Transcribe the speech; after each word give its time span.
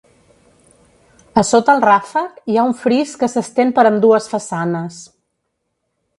A 1.41 1.43
sota 1.49 1.75
el 1.79 1.85
ràfec 1.87 2.39
hi 2.53 2.57
ha 2.57 2.65
un 2.71 2.73
fris 2.81 3.13
que 3.25 3.31
s'estén 3.35 3.75
per 3.77 3.87
ambdues 3.93 4.33
façanes. 4.35 4.99